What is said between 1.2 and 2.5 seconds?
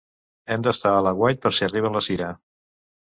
per si arriba la Sira.